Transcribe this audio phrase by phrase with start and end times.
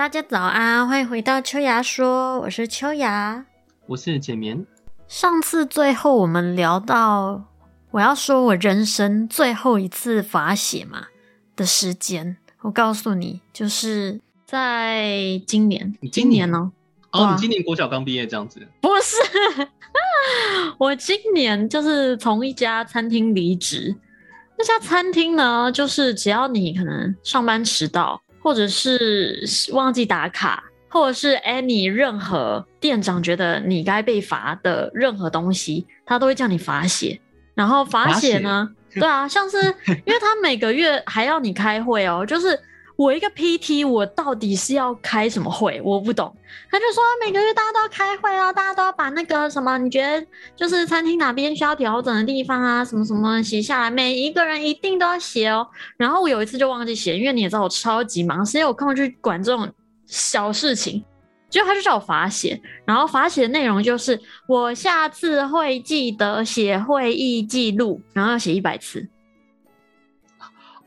[0.00, 3.44] 大家早安，欢迎回到秋芽说，我是秋芽。
[3.86, 4.64] 我是简眠。
[5.06, 7.44] 上次最后我们聊到
[7.90, 11.08] 我要说我人生最后一次罚写嘛
[11.54, 16.72] 的时间，我告诉你，就是在今年，你今年哦，
[17.10, 19.16] 哦，你今年国小刚毕业这样子，不是，
[20.80, 23.94] 我今年就是从一家餐厅离职。
[24.56, 37.20] 那家餐厅呢，就是只要你可能上班迟到，或者是忘记打卡，或者是 any 任何店长觉得你该被罚的任何东西，他都会叫你罚写。
[37.54, 42.58] 然后罚写呢， 对啊，像是因为他每个月还要你开会哦，就是
[42.96, 45.80] 我一个 PT，我到底是要开什么会？
[45.84, 46.34] 我不懂。
[46.70, 48.82] 他就说每个月大家都要开会啊，大家都
[49.20, 55.66] 那个什么，你觉得就是餐厅哪边需要调整的地方啊，什么什么写下来，每一个人一定都要写哦。
[55.98, 59.70] 然后我有一次就忘记写，因为你也知道我超级忙，谁有空去管这种
[60.06, 61.04] 小事情？
[61.50, 69.06] 结果他就叫我罚写，然后罚写的内容就是我下次会记得写会议记录，然后要写一百次。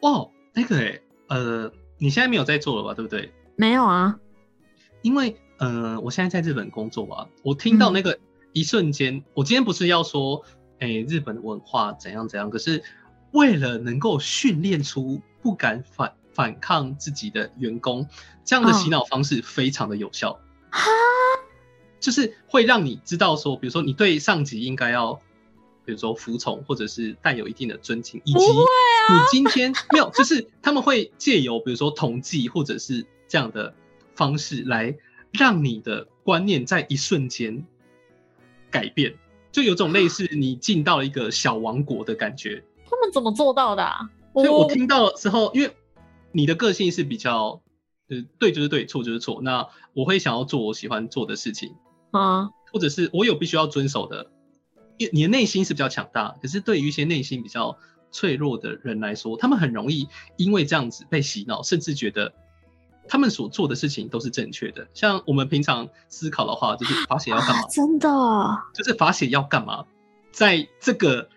[0.02, 2.96] 哇，那个哎，呃，你现在没有在做了吧？
[2.96, 3.32] 对不对？
[3.56, 4.18] 没有啊，
[5.04, 8.20] 因为呃，我现在在日本工作啊，我听到那个
[8.52, 10.44] 一瞬间，我今天不是要说，
[10.80, 12.84] 哎，日本文化怎样怎样，可是
[13.32, 18.08] 为了能够训练出不敢反反抗自己的员工，
[18.44, 20.40] 这样的洗脑方式非常的有效。
[20.70, 20.90] 哈，
[22.00, 25.14] 就是会让你知道说，比如说你对上级应该要，
[25.86, 33.74] 比如说服从，或者是带有一定的尊敬，以及你今天没有，就是他们会借由比如说统计或者是这样的
[34.16, 34.96] 方式来
[35.34, 37.66] 让你的观念在一瞬间
[38.72, 39.16] 改变，
[39.52, 42.64] 就有种类似你进到了一个小王国的感觉。
[42.90, 44.10] 他们怎么做到的、啊？
[44.34, 45.72] 所以我听到之后，因为
[46.32, 47.62] 你的个性是比较，
[48.10, 51.76] 呃，对就是对，错就是错，那我会想要做我喜欢做的事情。
[52.12, 54.32] 啊，或者是我有必须要遵守的，
[54.98, 57.78] 因为你的内心是比较强大，可是对于一些内心比较
[58.12, 60.08] 脆弱的人来说，他们很容易
[60.38, 62.34] 因为这样子被洗脑，甚至觉得
[63.08, 64.88] 他们所做的事情都是正确的。
[64.94, 67.68] 像我们平常思考的话，就是罚写要干嘛啊？
[67.70, 68.10] 真的，
[68.74, 69.86] 就是罚写要干嘛？
[70.32, 71.30] 在这个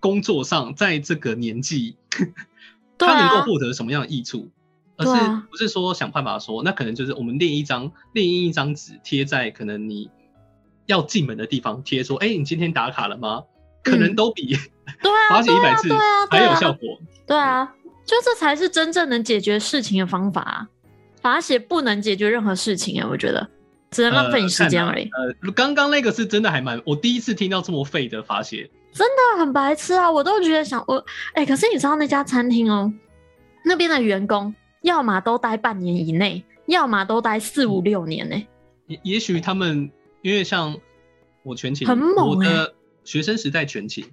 [0.00, 1.96] 工作上，在这个年纪，
[2.98, 4.48] 他能够获得什么样的益处？
[4.96, 10.08] 而是不是说想办法说，那可能就是我们另一张列印一张纸贴在可能你
[10.86, 13.42] 要进门的地方贴说，哎、你今天打卡了吗？
[13.82, 14.54] 可能都比
[15.28, 15.88] 罚写一百次
[16.30, 16.96] 还有效果。
[17.26, 17.74] 对啊，
[18.06, 20.68] 就这才是真正能解决事情的方法、啊。
[21.24, 23.48] 罚写不能解决任何事情哎，我觉得
[23.90, 28.70] 只能浪费你时间而已，呃，刚刚那个是真的还蛮，我第一次听到这么废的罚写。
[28.96, 30.10] 那很白痴啊！
[30.10, 31.02] 我都觉得想我，
[31.32, 32.92] 哎、可是你知道那家餐厅哦，
[33.64, 38.36] 那边的员工要么都待半年以内，要么都待四五六年呢、
[38.86, 39.90] 也也许他们
[40.20, 40.76] 因为像
[41.42, 44.04] 我全勤，很猛欸我的学生时代全勤，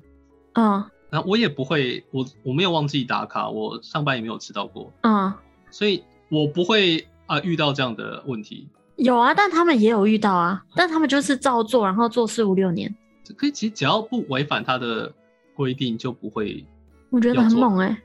[0.54, 5.34] 嗯然后我也不会，我我没有忘记打卡，我上班也没有迟到过，嗯，
[5.70, 8.68] 所以我不会啊、遇到这样的问题。
[8.96, 12.94] 有啊，但他们也有遇到啊，但他们就是照做，然后做四五六年，
[13.36, 15.12] 可以，其实只要不违反他的
[15.56, 16.66] 规定，就不会。
[17.10, 18.02] 我觉得很猛哎、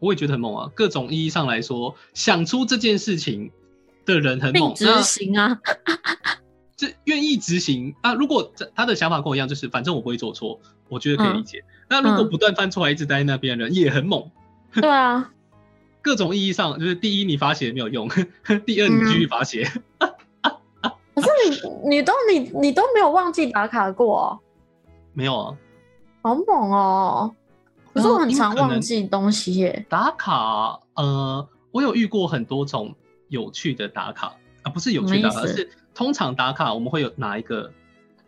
[0.00, 3.50] 我也觉得很猛啊，各种意义上来说，想出这件事情
[4.04, 5.60] 的人很猛并，执行啊，
[6.76, 8.14] 这愿意执行啊。
[8.14, 11.62] 如果这他的想法跟我一样，就是反正我不会做错，我觉得可以理解。
[11.88, 14.30] 那如果嗯不断犯错还一直待在那边的人，也很猛。
[14.72, 15.30] 对啊，
[16.06, 18.08] 各种意义上，就是第一你罚写没有用，
[18.64, 19.68] 第二你继续罚写。
[19.98, 24.38] 可是你你都你你都没有忘记打卡过、哦，
[25.14, 25.58] 没有啊，
[26.22, 27.34] 好猛哦！
[27.92, 29.84] 可是我很常忘记东西耶。
[29.88, 32.94] 打卡，呃，我有遇过很多种
[33.26, 37.72] 有趣的打卡啊，不是有趣的打卡，而是通常打卡我们会有拿一个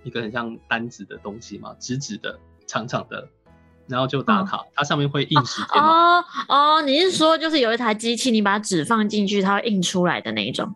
[0.02, 3.28] 一个很像单子的东西嘛，直直的、长长的，
[3.88, 5.82] 然后就打卡，它上面会印时间。
[5.82, 10.74] 哦哦，你是说就是有一台机器，你把纸放进去，它会印出来的那一种？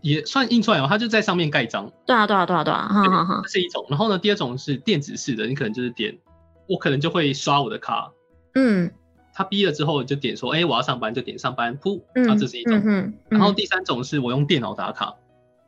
[0.00, 3.48] 也算印出来嘛，它就在上面盖章，对啊，对啊，对啊，对啊，哈哈哈这。
[3.48, 3.86] 是一种。
[3.88, 6.18] 然后呢，第二种是电子式的，你可能就是点，
[6.68, 8.10] 我可能就会刷我的卡，
[8.54, 8.90] 嗯
[9.36, 12.76] 他逼了之后就点说，哎、我要上班就点上班，噗，嗯，啊，这是一种。
[12.76, 15.14] 嗯哼，嗯然后第三种是我用电脑打卡，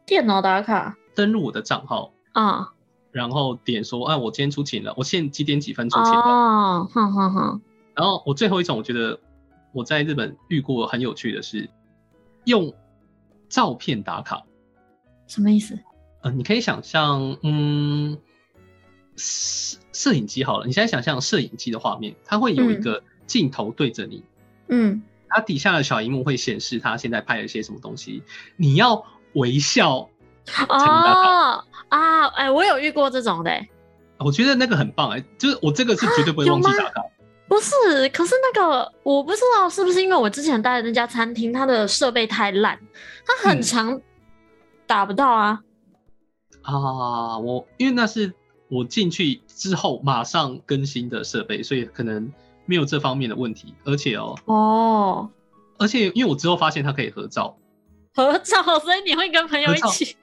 [0.06, 2.69] 电脑打卡登录我的账号，啊，
[3.16, 6.20] 然后点说，啊，我今天出勤了，我现几点几分出勤了。
[6.20, 7.58] 哦，好好好，
[7.94, 9.18] 然后我最后一种，我觉得
[9.72, 11.70] 我在日本遇过很有趣的是，
[12.44, 12.74] 用
[13.48, 14.44] 照片打卡。
[15.28, 15.78] 什么意思？
[16.20, 18.18] 呃，你可以想象，嗯，
[19.16, 24.22] 摄摄影机好了，你现在想象摄影机的画面，它会有一个镜头对着你，
[24.68, 28.22] 嗯它它底下的小荧幕会显示它现在拍了一些什么东西，
[28.58, 30.10] 你要微笑。
[30.69, 33.69] 哦啊，哎，我有遇过这种的、欸，
[34.19, 37.02] 我觉得那个很棒哎、就是我这个是绝对不会 忘记打卡。
[37.48, 42.76] 不是，可是那个我不知道是不是因为我之前待的那家餐厅，它的设备太烂，
[43.25, 44.00] 它很嗯长
[44.84, 45.60] 打不到啊。
[46.62, 48.32] 啊，我因为那是
[48.69, 52.32] 我进去之后马上更新的设备，所以可能
[52.64, 53.75] 没有这方面的问题。
[53.84, 55.31] 而且哦，哦，
[55.78, 57.56] 而且因为我之后发现它可以合照，
[58.16, 60.16] 合照，所以你会跟朋友一起。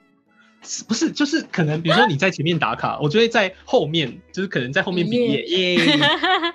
[0.64, 5.78] 是不是就是可能比如说你在前面打卡，我就会在后面，就是可能在后面比耶耶。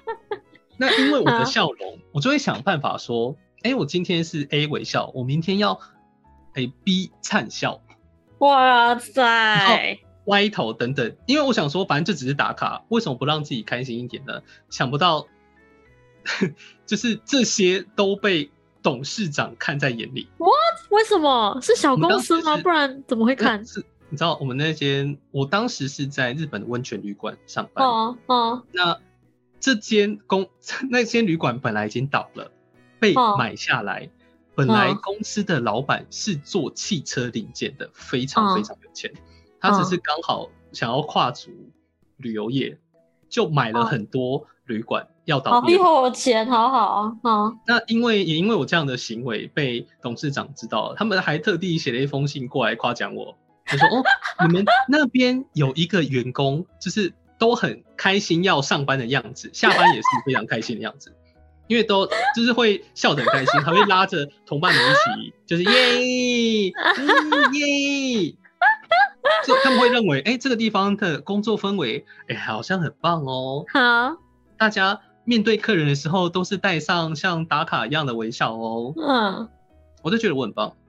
[0.77, 5.79] 那因为我的笑容，我就会想办法说，哎、我今天是 A 微笑，我明天要
[6.53, 7.81] 哎、B 灿笑。
[8.39, 9.99] 哇塞！
[10.25, 14.41] 歪头等等，因为我想说，反正就只是打卡，为什么不让自己开心一点呢？
[14.69, 15.27] 想不到，
[16.85, 18.49] 就是这些都被
[18.81, 20.29] 董事长看在眼里。
[20.89, 22.55] 为什么是小公司吗？
[22.57, 23.65] 不然怎么会看？
[23.65, 27.85] 是，你知道我们那间，我当时是在日本的温泉旅馆上班。
[27.85, 28.99] 哦哦那
[29.59, 30.49] 这间公
[30.89, 32.51] 那间旅馆本来已经倒了，
[32.99, 34.09] 被哦买下来。
[34.55, 39.13] 本来哦公司的老板是做汽车零件的，非常哦非常有钱。
[39.59, 41.51] 他只是刚好想要跨足
[42.17, 42.77] 旅游业，
[43.29, 45.79] 就买了哦很多旅馆要倒好闭了。
[45.79, 47.17] 有钱，好好啊！
[47.23, 53.37] 哦那因为也因为我这样的行为被董事长知道了，他们还特地写了一封信过来夸奖我，
[53.71, 54.03] 就说：“哦，
[54.47, 61.15] 你们那边有一个员工，就是都很开心要上班的样子，下班也是非常开心的样子，
[61.67, 68.35] 因为都就是会笑得很开心，还会拉着同伴们一起，就是耶，嗯耶。”
[69.45, 73.63] 就他们会认为，哎、这个地方的工作氛围，哎、好像很棒哦。
[73.71, 74.17] 好，
[74.57, 78.93] 大家面对客人的时候，都是带上像打卡一样的微笑哦。
[78.97, 79.47] 嗯，
[80.01, 80.75] 我就觉得我很棒，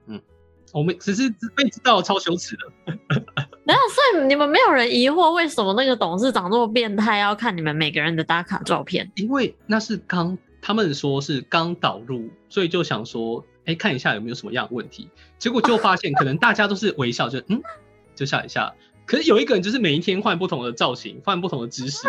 [0.73, 2.93] 我们只是被知道超羞耻的，
[3.63, 9.11] 没有，所以你们没有人疑惑为什么那个董事长这么变态，要看你们每个人的打卡照片？
[9.15, 15.09] 因为那是刚他们说是刚导入，所以就想说，哎、看一下有没有什么样的问题。
[15.37, 17.61] 结果就发现，可能大家都是微笑，就嗯，
[18.15, 18.73] 就笑一下。
[19.05, 22.07] 可是有一个人就是每一天换不同的造型，换不同的姿势，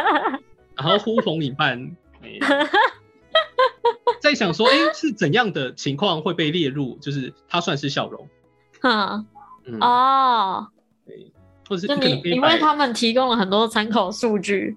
[0.74, 2.38] 然后呼朋引伴，哎
[4.20, 8.28] 在想说，哎、是怎样的情况会被列入，就是他算是笑容，
[8.82, 9.26] 嗯
[9.64, 10.66] 嗯，哦，
[11.06, 11.32] 对，
[11.68, 14.76] 或者是你你为他们提供了很多参考数据，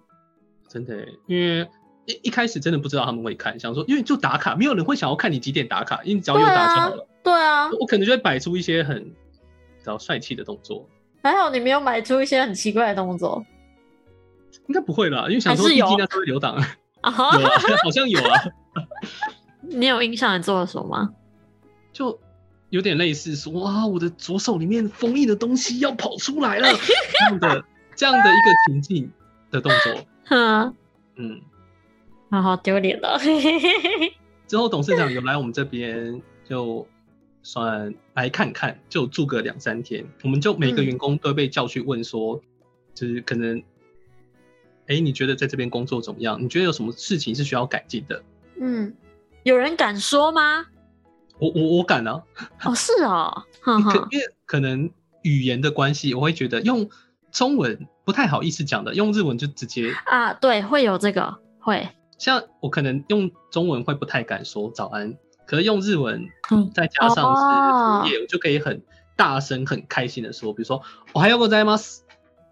[0.67, 1.67] 真的，因为
[2.05, 7.07] 一一开始真的不知道他们会看，想说因为就打卡，没有人会想要看你几点打卡，因为你只要有打就好了。
[7.23, 10.87] 对啊，我可能就会摆出一些很比较帅气的动作，
[11.21, 13.43] 还好你没有买出一些很奇怪的动作？
[14.67, 16.55] 应该不会啦，因为想说毕竟那时候会留档，
[17.01, 17.39] 啊。
[17.39, 17.51] 有啊，
[17.83, 18.43] 好像有啊，
[19.61, 21.13] 你有印象你做了什么吗？
[21.91, 22.19] 就
[22.69, 27.65] 有点类似说哇，我的左手里面封印的东西要跑出来了 这样的
[27.95, 29.11] 这样的一个情境
[29.51, 30.75] 的动作， 嗯，
[31.15, 31.41] 嗯。
[32.29, 33.19] 啊，好丢脸了。
[34.47, 36.87] 之后董事长有来我们这边，就
[37.43, 40.03] 算来看看，就住个两三天。
[40.23, 42.41] 我们就每个嗯员工都被叫去问说，
[42.95, 43.61] 就是可能，
[44.87, 46.43] 哎、你觉得在这边工作怎么样？
[46.43, 48.23] 你觉得有什么事情是需要改进的？
[48.60, 48.94] 嗯，
[49.42, 50.66] 有人敢说吗？
[51.38, 52.22] 我我我敢啊，
[52.64, 54.90] 哦，是哦，哼 哼，可因为可能
[55.22, 56.90] 语言的关系，我会觉得用
[57.30, 59.92] 中文不太好意思讲的，用日文就直接。
[60.06, 65.16] 啊，对，会有这个，会，像我可能用中文会不太敢说早安，
[65.46, 68.82] 可是用日文嗯，再加上哦是服务业，我就可以很
[69.14, 70.82] 大声、很开心的说，比如说“
[71.12, 72.00] 我还要ございます”，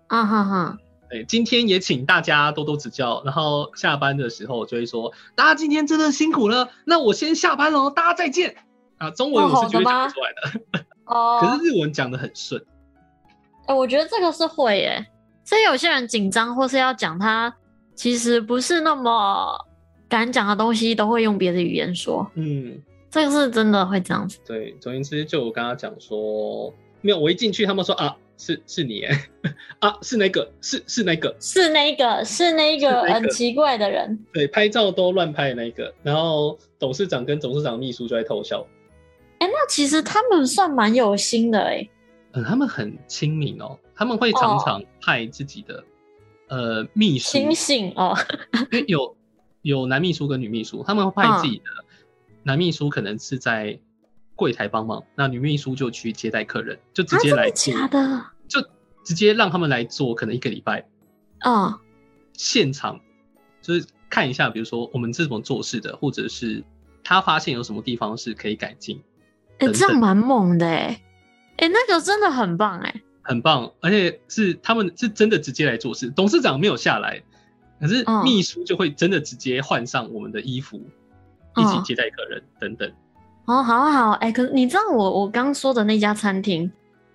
[0.06, 0.78] 啊哈哈，
[1.11, 3.21] 对，今天也请大家多多指教。
[3.25, 8.55] 然后下班的时候，我就会说：“大家今天真的辛苦了，那我先下班喽，大家再见。”
[8.97, 10.31] 啊，中文我是绝对讲不出来
[10.79, 12.63] 的， 哦，可是日文讲的很顺。
[13.65, 15.05] 哎、我觉得这个是会耶，
[15.43, 17.53] 所以有些人紧张或是要讲他
[17.95, 19.57] 其实不是那么
[20.07, 24.39] 敢讲的东西，都会用别的语言说，嗯，这个是真的会这样子。
[24.45, 29.29] 对，总而言之，就我跟他讲说，没有，我一进去，他们说啊，是是你哎，
[29.77, 35.93] 啊，是那个，是是那个，是那个，是那个很奇怪的人，对，拍照都乱拍的那个。
[36.01, 38.65] 然后董事长跟董事长秘书就在偷笑。
[39.37, 41.87] 哎、那其实他们算蛮有心的哎。
[42.31, 45.83] 嗯，他们很亲民哦，他们会常常派自己的、
[46.47, 48.17] 呃秘书，亲信哦，
[48.71, 49.15] 因为有
[49.61, 51.65] 有男秘书跟女秘书，他们会派自己的
[52.41, 53.77] 男秘书可能是在
[54.35, 58.25] 柜台帮忙，那女秘书就去接待客人，就直接来做，假的？
[58.51, 58.61] 就
[59.03, 60.85] 直接让他们来做，可能一个礼拜
[61.41, 61.79] 哦，
[62.33, 62.99] 现场
[63.61, 66.63] 就是看一下，比如说我们是怎么做事的，或者是
[67.03, 69.01] 他发现有什么地方是可以改进，
[69.59, 71.01] 哎、这样蛮猛的哎、
[71.57, 77.23] 哎、那个真的很棒哎、很棒，而且是他们是真的直接来做事，董事长没有下来，
[77.79, 78.23] 可是嗯。
[78.23, 80.77] 秘书就会真的直接换上我们的衣服，
[81.55, 82.91] 一起嗯接待客人等等。
[83.45, 86.71] 哦，好好，哎、可是你知道我我刚说的那家餐厅，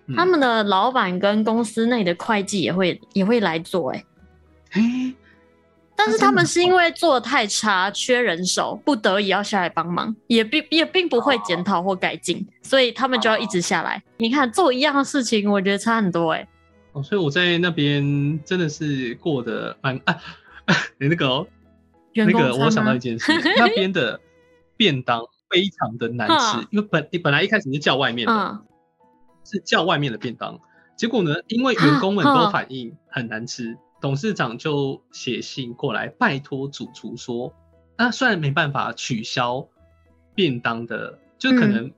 [0.07, 0.15] 嗯。
[0.15, 4.05] 他们的老板跟公司内的会计也会也会来做哎、
[4.71, 5.13] 嘿，
[5.95, 14.01] 但是他们是因为做的太差，缺人手，不得已要下来帮忙，也并也并不会检讨或改进，所以他们就要一直下来。
[14.17, 16.47] 你看做一样的事情，我觉得差很多哎、
[16.93, 20.15] 哦，所以我在那边真的是过得蛮啊，
[20.99, 21.47] 你那个哦，
[22.13, 24.19] 那个我想到一件事， 那边的
[24.75, 28.61] 便当非常的难吃，因为本你本来一开始是叫外面的，嗯，
[29.49, 30.59] 是叫外面的便当，
[30.97, 37.53] 结果呢，因为员工们都反映很难吃，董事长就写信过来拜托主厨说，
[37.97, 39.65] 那虽然没办法取消
[40.35, 41.71] 便当的，就可嗯。
[41.71, 41.91] 能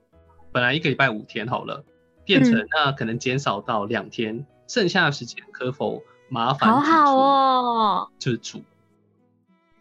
[0.52, 1.84] 本来一个礼拜五天好了，
[2.24, 2.68] 变成嗯。
[2.70, 8.62] 那可能减少到两天，剩下的时间可否麻烦主好好厨哦，就是煮，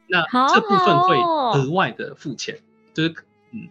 [0.08, 2.58] 那好这部分会额外的付钱，
[2.94, 3.14] 就是
[3.52, 3.70] 嗯，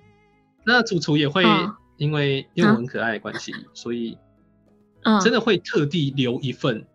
[0.65, 4.17] 那主厨也会嗯因为因为我很可爱的关系，所以
[5.03, 6.87] 嗯，真的会特地留一份，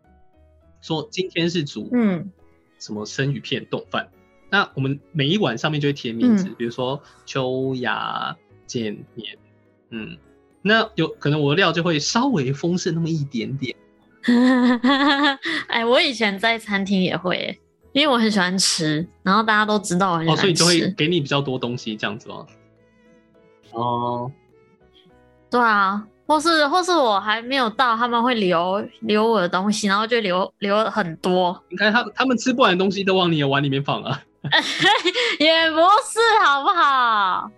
[0.81, 2.31] 说今天是煮嗯
[2.79, 4.09] 什么生鱼片冻饭。
[4.49, 9.37] 那我们每一碗上面就会贴名字，嗯比如说秋雅见面，
[9.89, 10.17] 嗯，
[10.61, 13.75] 那有可能我的料就会稍微丰盛那么一点点。
[15.67, 17.59] 哎，我以前在餐厅也会欸，
[17.93, 22.47] 因为我很喜欢吃，然后大家都知道我很喜哦，欢吃，所以就会给你比较多东西这样子哦？
[23.71, 24.31] 哦，
[25.53, 34.19] 对啊，或是或是我还没有到，他们会留留我的东西，然后就留留很多，你看他他们吃不完的东西都往你的碗里面放啊。
[35.39, 37.51] 也不是好不好？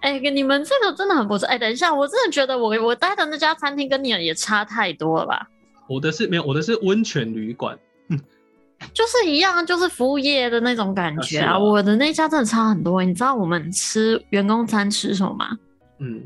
[0.00, 1.46] 哎、你们这个真的很不错。
[1.46, 5.46] 哎、等一下，我真的觉得我我待的那家餐厅跟你的也差太多了吧？
[5.86, 7.78] 我的是没有，我的是温泉旅馆。
[8.92, 11.52] 就是一样，就是服务业的那种感觉啊。
[11.52, 13.04] 啊啊我的那家真的差很多。
[13.04, 15.56] 你知道我们吃员工餐吃什么吗？
[16.00, 16.20] 嗯，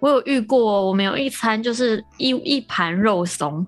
[0.00, 3.66] 我有遇过，我们有一餐就是一一盘肉松，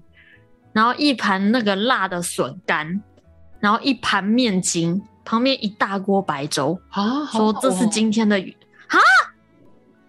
[0.73, 3.03] 然后一盘那个辣的笋干，
[3.59, 8.39] 然后一盘面筋，旁边一大锅白粥，啊，好好说这是哦今天的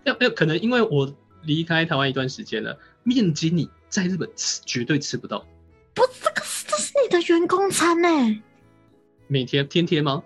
[0.04, 1.12] 要要可能因为我
[1.44, 5.46] 离开台湾一段时间了，面筋你在日本吃绝对吃不到，
[5.94, 8.42] 不，这个是这是你的员工餐呢、
[9.28, 10.24] 每天天天吗？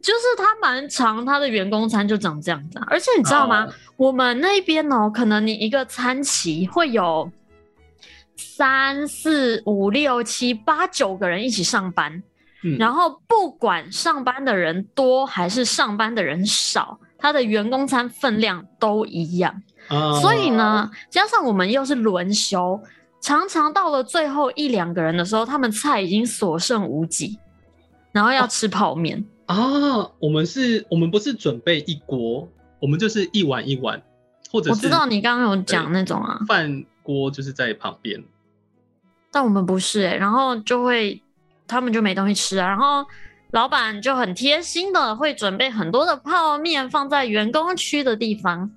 [0.00, 2.86] 就是它蛮长，它的员工餐就长这样子、啊。
[2.88, 3.66] 而且你知道吗？
[3.66, 7.30] 哦我们那边哦，可能你一个餐期会有
[8.34, 12.22] 三四五六七八九个人一起上班，
[12.64, 19.62] 嗯，然后不管上班的人多还是上班的人少，他的员工餐分量都一样。
[19.88, 22.80] 啊所以，呢，加上我们又是轮休，
[23.20, 27.38] 常常到了最后一两个人的时候，他们菜已经所剩无几，
[28.12, 29.22] 然后要吃泡面。
[29.44, 32.48] 啊，我们是，我们不是准备一锅，
[32.80, 34.02] 我们就是一碗一碗，
[34.50, 38.22] 或者是我知道你刚刚有讲那种啊，饭锅就是在旁边。
[39.30, 41.22] 但我们不是哎、然后就会
[41.68, 43.06] 他们就没东西吃啊，然后
[43.52, 48.70] 老板就很贴心的会准备很多的泡面放在员工区的地方。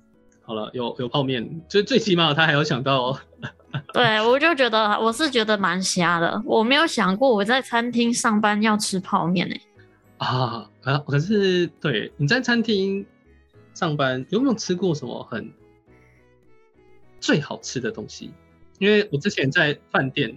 [0.46, 3.18] 好了，有有泡面，就最起码他还有想到，
[3.94, 10.98] 对，我就觉得我是觉得蛮瞎的，我没有想过我在餐厅上班要吃泡面哎、啊啊！
[10.98, 13.04] 可是对你在餐厅
[13.74, 15.52] 上班有没有吃过什么很
[17.20, 18.32] 最好吃的东西？
[18.78, 20.36] 因为我之前在饭店，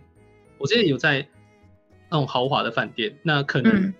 [0.57, 1.27] 我之前有在
[2.09, 3.93] 那种豪华的饭店，那可能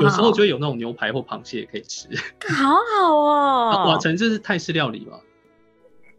[0.00, 2.08] 有时候就会有那种牛排或螃蟹可以吃。
[2.48, 3.98] 好好哦瓦哦。
[4.00, 5.18] 城这是泰式料理嘛？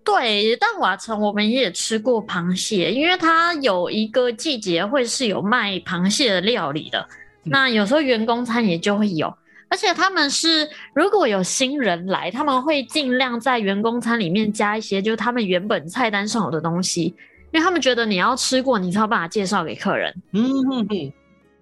[0.03, 6.99] 对，但瓦城我们也吃过螃蟹，因为它有一个季节会是有卖螃蟹的料理的。
[7.43, 9.33] 嗯那有时候员工餐也就会有，
[9.69, 17.03] 而且他们是如果有新人来，他们会尽量在员工餐里面加一些就是他们原本菜单上有的东西，
[17.51, 20.13] 因为他们觉得你要吃过，你才有办法介绍给客人。
[20.33, 21.13] 嗯哼哼，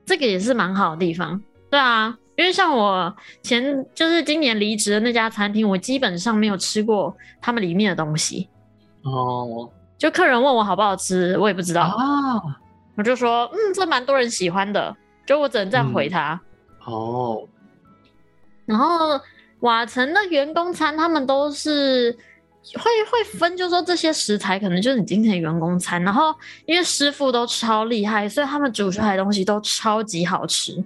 [0.06, 1.42] 这个也是蛮好的地方。
[1.70, 8.48] 对啊，因为像我前就是今年离职的那家餐厅，我基本上没有吃过他们里面的东西。
[9.04, 12.40] 哦就客人问我好不好吃，我也不知道，啊，
[12.96, 14.96] 我就说嗯，这蛮多人喜欢的，
[15.26, 16.40] 就我只能这样回他。
[16.86, 17.42] 哦，
[18.68, 19.20] 然后
[19.62, 22.16] 瓦城的员工餐，他们都是
[22.76, 26.36] 会会分，就说这些食材可能就是你今天的员工餐，然后
[26.68, 30.84] 因为师傅都超厉害，所以他们煮出来的东西都超级好吃。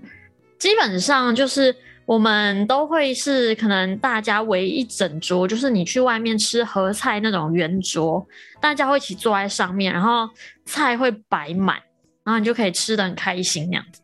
[0.57, 8.23] 基本上就是我们都会是可能大家围一整桌，就是你去外面吃合菜那种圆桌，
[8.59, 10.29] 大家会一起坐在上面，然后
[10.65, 11.77] 菜会摆满，
[12.23, 14.01] 然后你就可以吃的很开心那样子。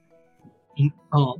[0.80, 1.40] 嗯哦，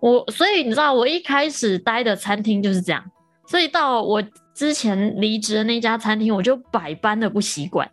[0.00, 3.04] 我所以你知道，我一开始待的餐厅就是这样，
[3.46, 4.22] 所以到我
[4.54, 7.90] 之前离职的那家餐厅，我就百般的不习惯，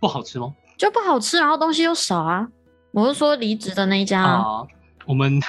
[0.00, 0.54] 不好吃吗？
[0.76, 2.48] 就不好吃，然后东西又少啊。
[2.92, 4.66] 我是说离职的那一家啊，啊，
[5.06, 5.40] 我们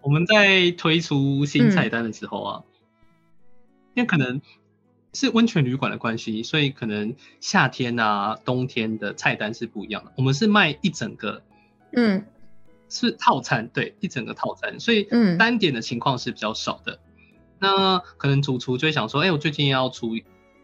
[0.00, 2.62] 我们在推出新菜单的时候啊，
[3.94, 4.40] 因为可能
[5.12, 10.12] 是温泉旅馆的关系，所以可能夏天啊、冬天的菜单是不一样的。
[10.16, 11.42] 我们是卖一整个
[11.92, 12.24] 嗯
[12.88, 15.38] 是套餐，对，一整个套餐，所以嗯。
[15.38, 16.98] 单点的情况是比较少的。
[17.58, 20.10] 那可能主厨就会想说，哎、我最近要出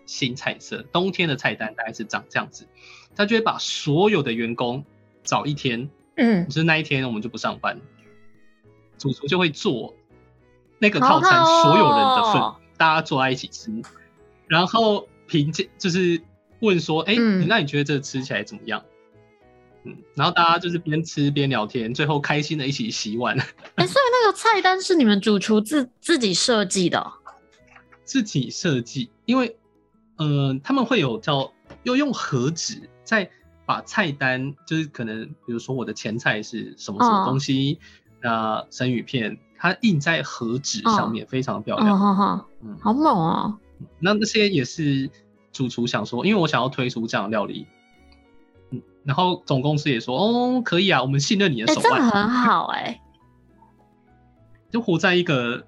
[0.04, 2.66] 新菜色，冬天的菜单大概是长这样子，
[3.16, 4.84] 他就会把所有的员工
[5.24, 7.80] 找一天，嗯，就是那一天我们就不上班，
[8.98, 9.94] 主厨就会做
[10.78, 13.70] 那个套餐所有人的份，哦大家坐在一起吃，
[14.48, 16.20] 然后评价就是
[16.60, 17.46] 问说，哎、嗯。
[17.48, 18.84] 那你觉得这个吃起来怎么样？
[19.84, 23.36] 嗯，然后大家就是边吃边聊天，最后开心的一起洗碗，
[23.76, 27.12] 哎、所以那个菜单是你们主厨自自己设计的哦、
[28.04, 29.56] 自己设计，因为
[30.16, 33.30] 呃他们会有叫又用盒子再
[33.64, 37.78] 把菜单，就是可能比如说我的前菜是什么什么哦东西，
[38.20, 41.88] 那生鱼片它印在盒子上面，非常漂亮。
[42.60, 43.58] 嗯，好猛哦！
[43.98, 45.10] 那那些也是
[45.52, 47.71] 主厨想说，因为我想要推出这样的料理，嗯，
[49.04, 53.00] 然后总公司也说，哦，可以啊，我们信任你的哎、手腕，这个很好哎、
[54.70, 55.66] 就活在一个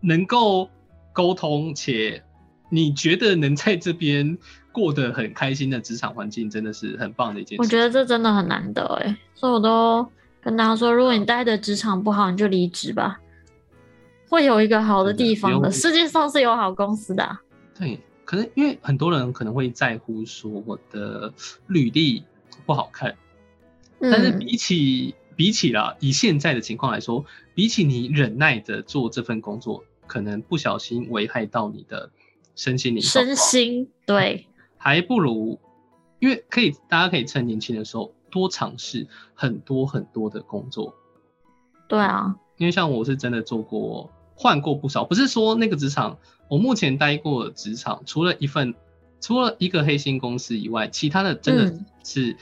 [0.00, 0.70] 能够
[1.12, 2.22] 沟通且
[2.70, 4.36] 你觉得能在这边
[4.72, 7.62] 过得很开心的职场环境，真的是很棒的一件事。
[7.62, 10.06] 我觉得这真的很难得哎、所以我都
[10.40, 13.18] 跟大家说，如果你待的职场不好，你就离职吧，
[14.28, 15.68] 会有一个好的地方的。
[15.68, 17.40] 的世界上是有好公司的啊、
[17.78, 21.32] 对，可能因为很多人可能会在乎说我的
[21.68, 22.24] 履历
[22.66, 23.16] 不好看，
[24.00, 32.10] 但是嗯，比起、比起啦，以现在的情况来说，比起你忍耐的做这份工作，可能不小心危害到你的
[32.56, 35.60] 身心灵身，心对，还不如，
[36.18, 40.92] 因为可以大家可以趁年轻的时候多尝试很多很多的工作，
[41.86, 46.18] 对啊，因为像我是真的做过换过不少，不是说那个职场，
[46.48, 48.74] 我目前待过的职场，除了一份，
[49.20, 52.36] 除了一个黑心公司以外，其他的真的嗯是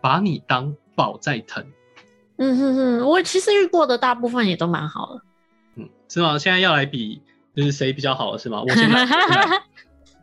[0.00, 1.66] 把你当宝在疼。
[2.36, 5.22] 嗯哼哼，我其实遇过的大部分也都蛮好的。
[5.74, 6.38] 嗯，是吗？
[6.38, 7.20] 现在要来比，
[7.54, 8.62] 就是谁比较好了，是吗？
[8.62, 9.02] 我先来。
[9.02, 9.62] 我先来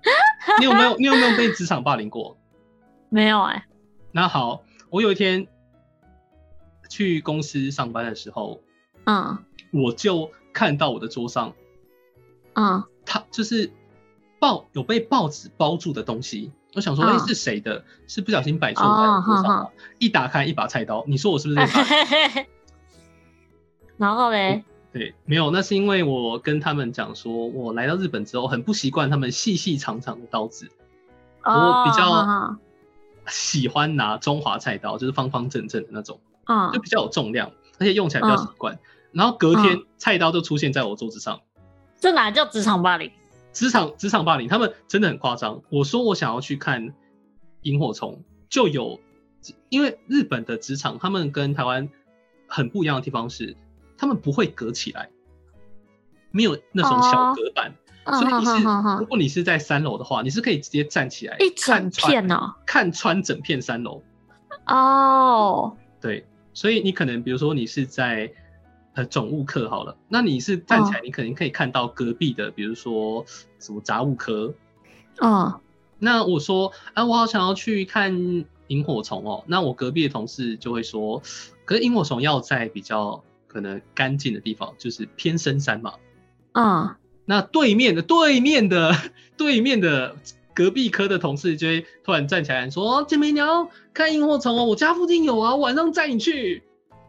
[0.60, 2.38] 你有没有你有没有被职场霸凌过？
[3.10, 3.68] 没有哎、
[4.12, 5.46] 那好，我有一天
[6.90, 8.62] 去公司上班的时候，
[9.06, 9.38] 嗯
[9.72, 11.54] 我就看到我的桌上，
[12.56, 13.72] 嗯他就是
[14.39, 16.52] 报有被报纸包住的东西。
[16.74, 17.86] 我想说，哎、嗯是谁的？
[18.08, 21.62] 是不小心摆错在我桌上吗、哦一打开一把菜刀，你说我是不是？
[23.98, 30.67] 然后嘞，对，没有，那是因为我跟他们讲说，我来到日本之后很不习惯他们细细长长的刀子，
[31.43, 32.58] 我比较哦
[33.28, 38.78] 喜欢拿中华菜刀，就是方方正正的那种，嗯就比较有重量，而且用起来比较习惯。
[39.12, 41.41] 然后隔天菜刀就出现在我桌子上，
[42.00, 43.12] 这哪叫职场霸凌？
[43.54, 45.62] 职场职场霸凌，他们真的很夸张。
[45.70, 46.93] 我说我想要去看
[47.62, 49.00] 萤火虫，就有，
[49.70, 51.89] 因为日本的职场他们跟台湾
[52.48, 53.58] 很不一样的地方是，
[53.98, 55.10] 他们不会隔起来，
[56.32, 57.74] 没有那种小隔板。
[58.10, 58.63] 所以你是，
[59.00, 62.54] 如果你是在三楼的话，你是可以直接站起来，一整片哦。
[62.65, 64.02] 看穿整片三楼。
[64.65, 68.32] 哦，对，所以你可能比如说你是在
[68.98, 73.24] 呃总务课好了，那你是站起来，你肯定可以看到隔壁的，比如说
[73.60, 74.54] 什么杂物科。
[75.22, 75.54] 嗯
[76.00, 79.44] 那我说啊，我好想要去看萤火虫哦。
[79.48, 81.22] 那我隔壁的同事就会说，
[81.64, 85.94] 可是萤火虫要在比较可能干净的地方，就是偏深山嘛。
[86.54, 88.96] 嗯，那对面的对面的
[89.38, 90.16] 对面的
[90.56, 96.64] 隔壁科的同事就会突然站起来说：“姐妹，你要看萤火虫哦，我家附近有啊，我晚上载你去。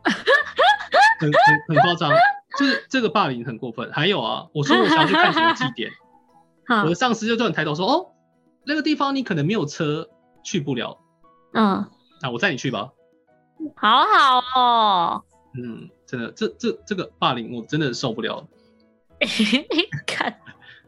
[1.19, 1.31] 很”
[1.67, 2.11] 很很夸张，
[2.59, 3.91] 就是这个霸凌很过分。
[3.93, 5.91] 还有啊，我说我想要去看什么祭典，
[6.69, 8.07] 我的，上司就突然抬头说：“哦，
[8.65, 10.09] 那个地方你可能没有车
[10.43, 10.99] 去不了，
[11.53, 11.87] 嗯，
[12.23, 12.91] 那我载你去吧。
[13.77, 15.25] 好好哦。”
[15.57, 18.47] 嗯，真的，这这这个霸凌我真的受不了。
[20.07, 20.39] 看，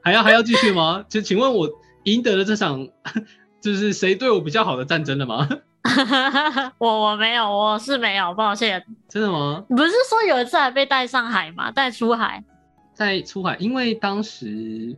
[0.02, 1.04] 还要还要继续吗？
[1.08, 1.68] 就请问我
[2.04, 2.88] 赢得了这场
[3.60, 5.48] 就是谁对我比较好的战争了吗？
[6.78, 8.84] 我我没有，我是没有，抱歉。
[9.08, 9.64] 真的吗？
[9.68, 11.70] 不是说有一次还被带上海吗？
[11.70, 12.44] 带出海？
[12.92, 14.94] 在出海，因为当时，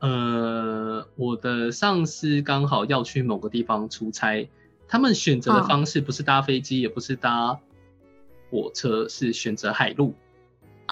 [0.00, 4.48] 呃，我的上司刚好要去某个地方出差，
[4.88, 7.58] 他们选择的方式不是搭飞机，也不是搭
[8.50, 10.14] 火车，是选择海路，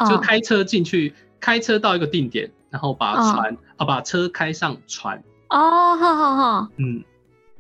[0.09, 5.23] 就开车进去，开车到一个定点，然后把船啊把车开上船。
[5.49, 7.03] 哦，好好好，嗯。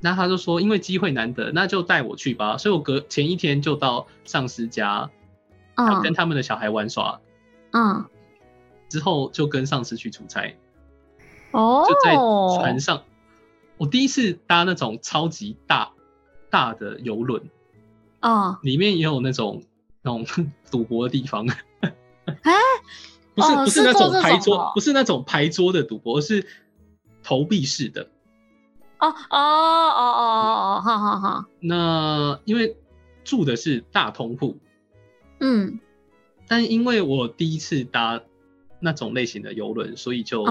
[0.04, 2.58] 那他就说，因为机会难得，那就带我去吧。
[2.58, 5.10] 所以我隔前一天就到上司家，
[5.76, 7.20] 嗯，跟他们的小孩玩耍，
[7.70, 8.04] 嗯，
[8.88, 10.56] 之后就跟上司去出差，
[11.52, 13.04] 哦，就在船上，
[13.76, 15.92] 我第一次搭那种超级大
[16.50, 17.40] 大的游轮，
[18.20, 19.62] 哦，里面也有那种
[20.02, 20.26] 那种
[20.68, 21.46] 赌博的地方，
[22.26, 22.52] 哎，
[23.36, 26.44] 不是不是那种牌桌，不是那种牌桌的赌博，是
[27.22, 28.08] 投币式的。
[29.02, 31.44] 哦哦哦哦哦，好好好。
[31.58, 32.76] 那因为
[33.24, 34.56] 住的是大通铺，
[35.40, 35.80] 嗯，
[36.46, 38.22] 但因为我第一次搭
[38.78, 40.44] 那种类型的游轮，所以就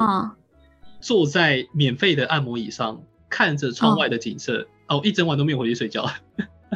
[0.99, 4.67] 坐在免费的按摩椅上，看着窗外的景色。
[4.89, 6.03] 哦，一整晚都没有回去睡觉，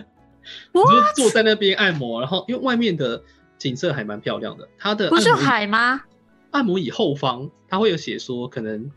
[0.72, 2.22] 我就坐在那边按摩。
[2.22, 3.22] 然后因为外面的
[3.58, 6.04] 景色还蛮漂亮的，它的不是海吗？
[6.52, 8.90] 按摩椅后方它会有写说可能。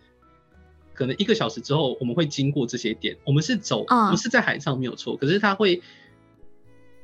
[0.98, 3.16] 可能一个小时之后，我们会经过这些点。
[3.22, 5.16] 我们是走，不是在海上没有错。
[5.16, 5.80] 可是它会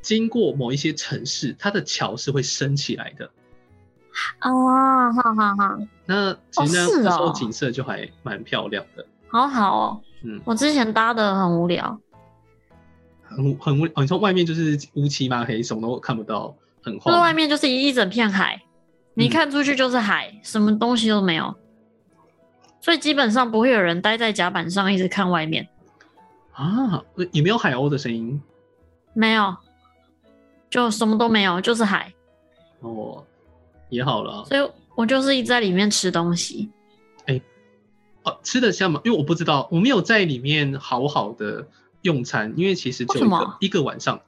[0.03, 3.31] 经过某一些城市，它的桥是会升起来的。
[4.41, 5.79] 哦，好好好。
[6.07, 9.07] 那其实那时候景色就还蛮漂亮的。
[9.29, 10.01] 好好哦。
[10.25, 12.01] 嗯，我之前搭的很无聊。
[13.23, 16.53] 很很无，你从外面就是乌漆嘛黑，什么都看不到，
[16.83, 17.17] 很荒。
[17.21, 18.61] 外面就是一整片海，
[19.15, 21.55] 你看出去就是海，什么东西都没有。
[22.85, 25.67] 所以基本上不会有人待在甲板上一直看外面
[26.53, 28.39] 啊，也没有海鸥的声音，
[29.15, 29.57] 没有，
[30.69, 32.13] 就什么都没有，就是海。
[32.81, 33.25] 哦，
[33.89, 34.45] 也好了。
[34.45, 36.71] 所以我就是一直在里面吃东西。
[37.25, 37.41] 哎，
[38.25, 39.01] 哦，吃得下吗？
[39.03, 41.67] 因为我不知道，我没有在里面好好的
[42.03, 43.27] 用餐，因为其实就
[43.61, 44.21] 一个晚上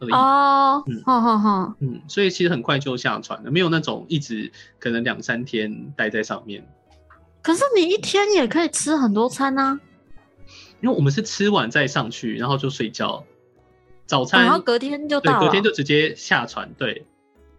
[0.00, 0.10] 而已。
[0.10, 6.66] 哦，嗯，好好好，嗯，所以其实很快就下船了，没有那种一直可能两三天待在上面。
[7.42, 9.80] 可是你一天也可以吃很多餐啊，
[10.80, 13.24] 因为我们是吃完再上去，然后就睡觉，
[14.06, 17.04] 早餐，然后隔天就到，隔天就直接下船，对，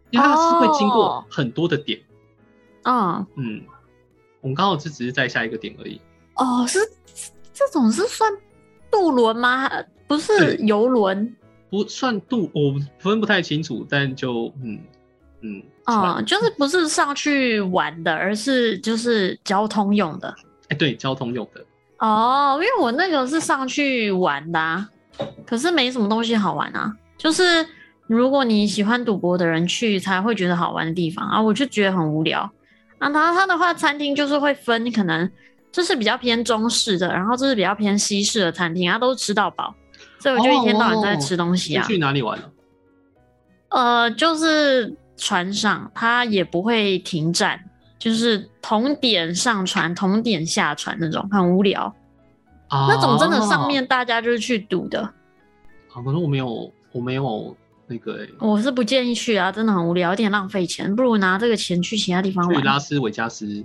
[0.10, 2.00] 因为它是会经过很多的点，
[2.84, 3.62] 嗯嗯，
[4.40, 6.00] 我们刚好是只是在下一个点而已。
[6.36, 6.80] 哦，是
[7.54, 8.32] 这种是算
[8.90, 9.70] 渡轮吗？
[10.08, 11.36] 不是游轮，
[11.70, 14.80] 不算渡，我分不太清楚，但就嗯。
[15.46, 20.34] 嗯，哦，就是不是上去玩的，而是就是交通用的。
[20.70, 21.62] 哎，对，交通用的。
[22.00, 24.88] 哦，因为我那个是上去玩的，
[25.46, 26.94] 可是没什么东西好玩啊。
[27.18, 27.66] 就是
[28.08, 31.42] 如果你喜欢赌博的人去，才会觉得好玩的地方啊。
[31.42, 32.40] 我就觉得很无聊。
[33.00, 35.30] 啊，然后他的话，餐厅就是会分，可能
[35.74, 39.76] 这是比较偏中式的，然后这是比较偏西式的餐厅，它都吃到饱，
[40.20, 41.86] 所以我就一天到晚在吃东西啊。
[41.86, 42.46] 去哪里玩呢？
[43.68, 44.96] 呃，就是。
[45.18, 47.64] 船上它也不会停站，
[48.00, 51.94] 就是同点上船，同点下船那种，很无聊。
[52.68, 55.02] 啊那种真的上面大家就是去赌的。
[55.02, 55.14] 啊，
[56.04, 58.28] 可是我没有，我没有那个。
[58.40, 62.56] 我是不建议去啊，真的很无聊，有点浪费钱，不如拿这个钱去其他地方玩。
[62.56, 63.64] 去拉斯维加斯。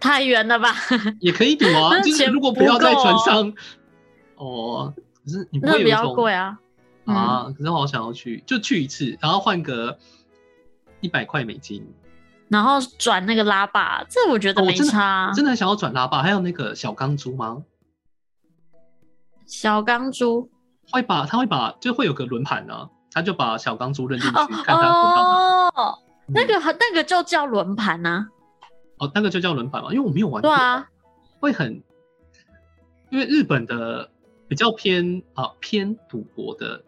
[0.00, 0.74] 太远了吧？
[1.20, 3.52] 也可以赌啊，就是如果不要在船上。
[4.36, 6.58] 哦，可是你那比较贵啊。
[7.04, 9.98] 啊，可是我好想要去，就去一次，然后换个。
[11.00, 11.86] 一百块美金，
[12.48, 15.32] 然后转那个拉霸，这我觉得没差。
[15.34, 17.62] 真的想要转拉霸，还有那个小钢珠吗？
[19.46, 20.50] 小钢珠
[20.90, 25.98] 会把，他会把，就会有个轮盘呢，他就把小钢珠扔进去，看它滚到哪。
[26.26, 28.28] 那个那个就叫轮盘呐。
[28.98, 30.50] 哦，那个就叫轮盘嘛，因为我没有玩过。
[30.50, 30.88] 对啊，
[31.40, 31.82] 会很，
[33.10, 34.10] 因为日本的
[34.48, 36.84] 比较偏啊偏赌博的，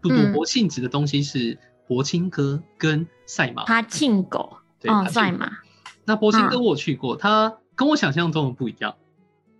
[0.00, 1.56] 不赌博性质的东西是。
[1.88, 5.50] 博青哥跟赛马，他庆狗，对，赛马。
[6.04, 8.94] 那博青哥我去过，他跟我想象中的不一样。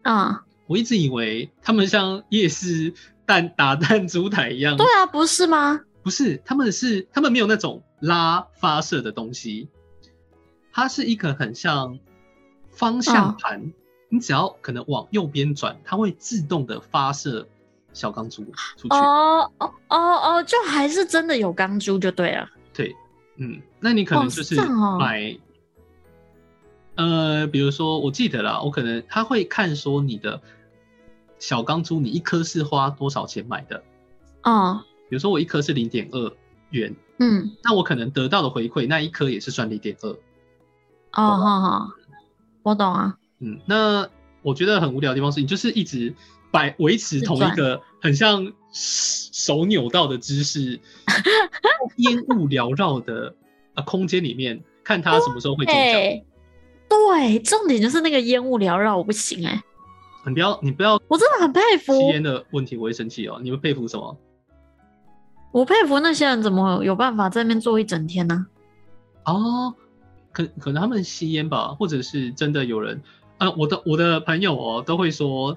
[0.03, 2.95] 嗯，我一直以为他们像夜市
[3.27, 4.77] 弹打弹珠台一样。
[4.77, 5.81] 对啊，不是吗？
[6.03, 9.69] 不是，他们是他们没有那种拉发射的东西，
[10.73, 11.99] 它是一个很像
[12.71, 13.73] 方向盘，
[14.09, 17.49] 你只要可能往右边转，它会自动的发射。
[17.99, 18.45] 小钢珠
[18.77, 22.49] 出去哦哦哦哦，就还是真的有钢珠就对了。
[22.73, 22.95] 对，
[23.39, 24.55] 嗯，那你可能就是
[25.01, 25.37] 买，
[26.95, 30.41] 呃，比如说我记得啦，我可能他会看说你的
[31.41, 33.83] 小钢珠，你一颗是花多少钱买的？
[34.45, 36.33] 哦，比如说我一颗是零点二
[36.71, 40.11] 元，嗯，那我可能得到的回馈那一颗也是算零点二。
[40.11, 40.17] 哦，
[41.15, 41.91] 好好，
[42.63, 43.19] 我懂啊。
[43.41, 44.09] 嗯，那
[44.43, 46.15] 我觉得很无聊的地方是你就是一直
[46.51, 50.81] 摆维持同一个很像手扭到的姿势，
[51.97, 53.35] 烟雾缭绕的
[53.75, 55.83] 呃空间里面，看他什么时候会中奖。
[55.83, 56.25] 哎，
[56.89, 59.63] 对，重点就是那个烟雾缭绕，我不行哎、
[60.27, 63.39] 你不要你不要我真的很佩服吸，烟的问题，我会生气哦。
[63.43, 64.17] 你们佩服什么？
[65.51, 68.47] 我佩服那些人怎么有办法在那边坐一整天呢、
[69.25, 69.75] 哦，
[70.31, 73.03] 可可能他们吸烟吧，或者是真的有人，
[73.39, 75.57] 啊，我的我的朋友哦都会说，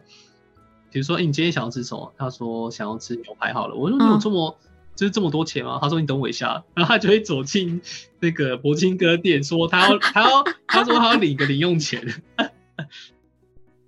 [0.92, 2.14] 比如说，哎、你今天想要吃什么？
[2.18, 3.76] 他说想要吃牛排好了。
[3.76, 4.58] 我说你有嗯这么、
[4.96, 5.80] 就是这么多钱吗？
[5.82, 7.82] 他说你等我一下， 然后他就会走进
[8.20, 12.06] 那个铂金哥店，说他要 他要他说他要领个零用钱。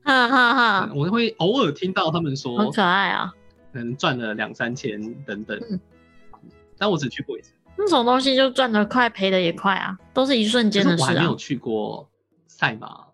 [0.03, 3.31] 哈 哈哈，我会偶尔听到他们说，好可爱啊。
[3.71, 5.79] 可能赚了两三千等等，嗯
[6.77, 11.35] 但我只去过一次，那种东西就赚得快，赔的也快啊，都是一瞬间的事啊我还没有。
[11.35, 12.07] 去过
[12.47, 13.05] 赛马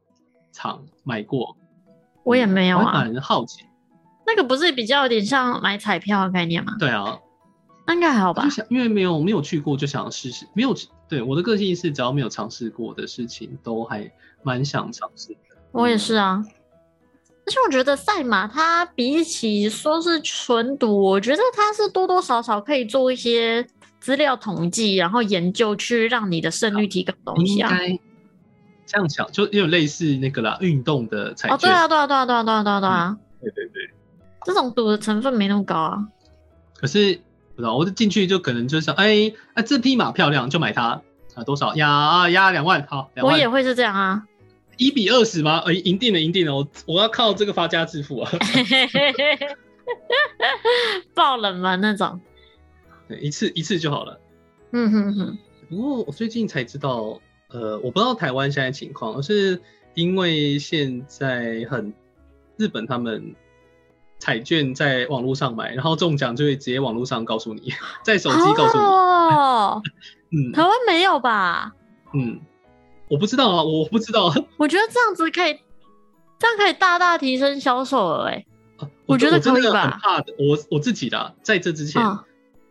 [0.52, 1.56] 场买过。
[2.24, 3.64] 我也没有我啊还，蛮好奇。
[4.30, 6.76] 那个不是比较有点像买彩票的概念吗？
[6.80, 7.20] 对啊，
[7.88, 8.50] 那应该还好吧就？
[8.50, 10.46] 想，因为没有没有去过，就想试试。
[10.54, 10.76] 没有
[11.08, 14.12] 对我的个性是，只要没有尝试过的事情，都还
[14.44, 15.40] 蛮想尝试的。
[15.72, 16.44] 我也是啊。
[17.46, 23.66] 而且我觉得赛马它比起说是纯赌，我觉得它是多多少少可以做一些
[24.00, 27.72] 资料统计，然后研究去让你的胜率提高东西啊。
[27.72, 28.00] 应该
[28.86, 31.62] 这样想，就有点类似那个啦，运动的彩哦，券。
[31.62, 33.99] 对啊，对啊，对啊，对啊，对啊，对啊，对啊，对对对。
[34.50, 36.08] 这种赌的成分没那么高啊。
[36.76, 37.16] 可是
[37.56, 41.02] 不知道，我就进去就可能就是想，哎，啊这匹马漂亮，就买它
[41.36, 44.24] 啊，多少压啊压两万，好，我也会是这样啊。
[44.78, 45.62] 一比二十吗？
[45.66, 48.32] 哎，赢定了，赢定了，我我要靠这个发家致富啊！
[51.14, 52.22] 爆冷门那种。
[53.08, 54.20] 对，一次一次就好了。
[54.72, 55.38] 嗯哼哼，
[55.70, 59.62] 不过我最近才知道，呃，我不知道台湾现在情况，而是
[59.96, 61.94] 因为现在很
[62.56, 63.36] 日本他们
[64.20, 68.84] 彩券在网络上买，然后中奖就会直接网络上告诉你， 在手机告诉你。
[68.84, 69.82] 哦，
[70.32, 71.74] 嗯台湾没有吧？
[72.14, 72.40] 嗯，
[73.10, 74.32] 我不知道啊，我不知道。
[74.58, 75.58] 我觉得这样子可以，
[76.38, 78.46] 这样可以大大提升销售额哎。
[79.06, 82.20] 我觉得真的可以吧很怕的，我我自己的啊，在这之前，嗯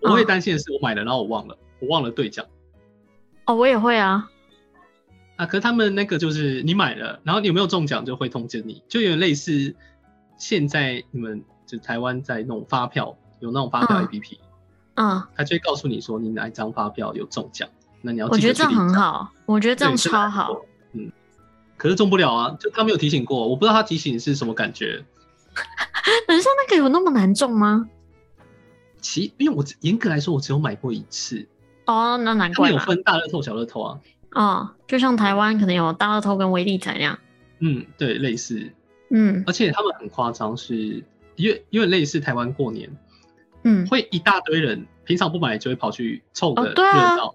[0.00, 2.46] 我会嗯担心的是我买了，然后我忘了，我忘了兑奖。
[3.46, 4.30] 哦，我也会啊。
[5.36, 9.74] 啊，可是他们那个就是你买了，然后你有没有中奖就会通知你，就有点类似
[10.38, 14.38] 现在你们就台湾在弄发票，有那种发票嗯 APP，、
[14.94, 17.68] 嗯，它就会告诉你说你哪一张发票有中奖，
[18.00, 18.72] 那你要我觉得这样。
[18.72, 20.62] 很好，我觉得这样超好。
[20.92, 21.12] 嗯，
[21.76, 25.04] 可是中不了啊，就他没有提醒过，我不知道他提醒是什么感觉。
[26.26, 27.88] 等一下，那个有那么难中吗？
[29.00, 31.46] 其因为我严格来说，我只有买过一次，
[31.86, 32.78] 哦，那难他们有。
[32.78, 33.98] 分大乐透、小乐透啊。
[34.32, 37.18] 哦，就像台湾可能有大乐透跟威力彩那样。
[37.60, 38.72] 嗯，对，类似，
[39.10, 41.02] 嗯而且他们很夸张，是
[41.36, 42.90] 因为因为类似台湾过年，
[43.64, 47.34] 嗯，会一大堆人平常不买就会跑去凑个热哦对啊闹。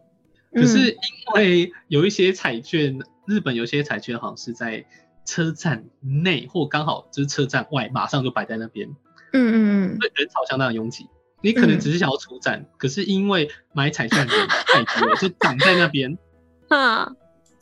[0.52, 0.98] 嗯可是因
[1.34, 4.86] 为有一些彩券，日本有些彩券好像是在
[5.26, 8.88] 车站内或刚好就是车站外，马上就摆在那边，
[9.34, 11.08] 嗯嗯所以人潮相当的拥挤。
[11.42, 16.16] 你可能只是想要出站，可是因为买彩券的人太多了，就挡在那边。
[16.70, 17.12] 嗯，啊，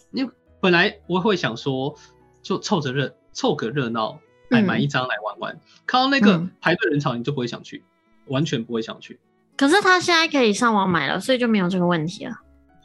[0.09, 0.27] 你
[0.59, 1.95] 本来我会想说，
[2.43, 5.59] 就凑着热凑个热闹，来嗯买一张来玩玩。
[5.85, 7.83] 看到那个嗯排队人潮，你就不会想去，
[8.27, 9.19] 完全不会想去，
[9.57, 12.39] 可是他现在可以上网买了，所以就没有这个问题了。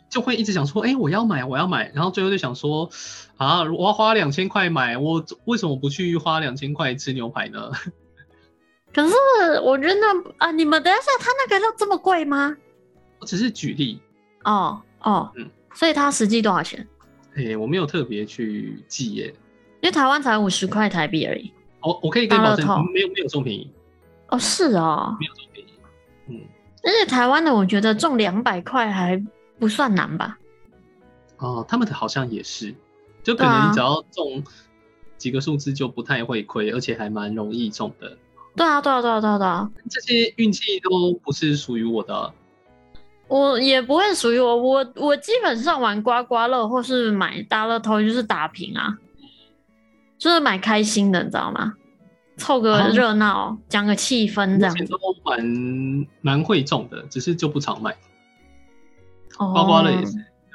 [0.08, 2.88] 就会一直想说，哎、我要买，我要买，然后最后就想说，
[3.36, 7.70] 啊，我要花两千块买，我为什么不去花两千块吃牛排呢？
[8.94, 9.14] 可是
[9.62, 10.00] 我觉得
[10.38, 12.56] 啊，你们等一下，他那个要这么贵吗？
[13.18, 14.00] 我只是举例，
[14.44, 16.86] 哦哦，嗯所以它实际多少钱？
[17.34, 19.34] 哎、我没有特别去记耶。
[19.80, 21.52] 因为台湾才五十块台币而已。
[21.82, 23.70] 我我可以跟你保证没有没有这么便宜，
[24.28, 25.70] 哦，是哦，没有这么便宜。
[26.28, 26.40] 嗯，
[26.82, 29.22] 而且台湾的我觉得中两百块还
[29.58, 30.36] 不算难吧？
[31.38, 32.74] 哦，他们的好像也是，
[33.22, 34.42] 就可能你只要中
[35.16, 38.16] 几个数字就不太会亏，而且还蛮容易中的。
[38.56, 42.16] 对啊，对啊，对啊，对啊，对啊，这些运气都不是属于我的。
[42.16, 42.32] 啊，
[43.28, 48.96] 我也不会属于我，我我基本上玩刮刮乐或是买大乐透就是打平啊，
[50.18, 51.74] 就是蛮开心的，你知道吗？
[52.38, 57.92] 凑个哦热闹，讲个气氛这样都蛮蛮会中的，只是就不常买。
[59.38, 60.12] 哦刮刮乐也是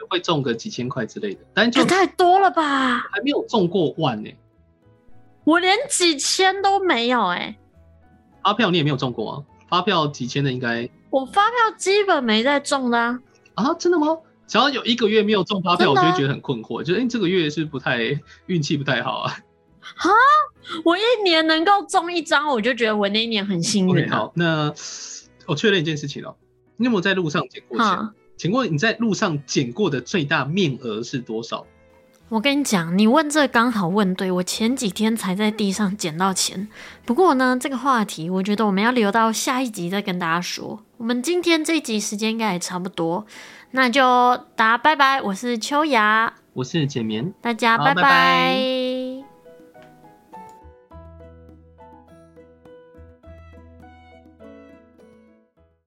[0.10, 3.00] 会中个几千块之类的，但就也太多了吧？
[3.00, 4.30] 还没有中过万呢、
[5.43, 7.58] 我连几千都没有哎、
[8.43, 9.43] 发票你也没有中过啊？
[9.67, 13.19] 发票几千的应该我发票基本没在中的啊。
[13.56, 14.17] 啊，真的吗？
[14.45, 19.38] 只要有一个月没有中发票，我就会觉得很困惑，就哎、诶这个月是不太运气不太好啊。
[20.84, 24.17] 我一年能够中一张，我就觉得我那一年很幸运啊。
[24.17, 24.74] 好，那
[25.48, 26.36] 我确认一件事情哦，
[26.78, 27.88] 你有没有在路上捡过钱？
[27.88, 31.65] 哈，请问你在路上捡过的最大面额是多少？
[32.30, 36.70] 我跟你讲，你问这刚好问对，我前几天才在地上捡到钱。
[37.06, 40.82] 不过呢，这个话题我觉得我们要留到下一集再跟大家说。
[40.96, 43.26] 我们今天这一集时间应该也差不多，
[43.72, 44.02] 那就
[44.56, 45.22] 大家拜拜。
[45.22, 47.34] 我是秋雅，我是简眠。
[47.41, 48.02] 大家拜拜